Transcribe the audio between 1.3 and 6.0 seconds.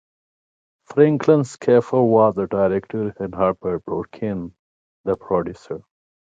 Schaffner was the director and Herbert Brodkin the producer.